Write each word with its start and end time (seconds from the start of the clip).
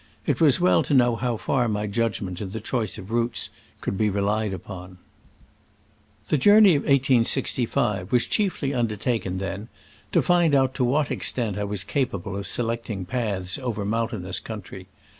It 0.25 0.41
was 0.41 0.59
well 0.59 0.81
to 0.81 0.95
know 0.95 1.15
how 1.15 1.37
far 1.37 1.67
my 1.67 1.85
judgment 1.85 2.41
in 2.41 2.49
the 2.49 2.59
choice 2.59 2.97
of 2.97 3.11
routes 3.11 3.51
could 3.81 3.99
be 3.99 4.09
relied 4.09 4.51
upon. 4.51 4.97
The 6.29 6.39
journey 6.39 6.73
of 6.73 6.81
1865 6.81 8.11
was 8.11 8.25
chiefly 8.25 8.73
un 8.73 8.87
dertaken, 8.87 9.37
then, 9.37 9.67
to 10.11 10.23
find 10.23 10.55
out 10.55 10.73
to 10.73 10.83
what 10.83 11.11
ex 11.11 11.31
tent 11.31 11.55
I 11.59 11.65
was 11.65 11.83
capable 11.83 12.35
of 12.35 12.47
selecting 12.47 13.05
paths 13.05 13.59
over 13.59 13.85
mountainous 13.85 14.39
country. 14.39 14.87